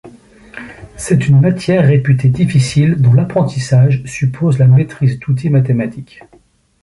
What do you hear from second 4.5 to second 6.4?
la maîtrise d’outils mathématiques.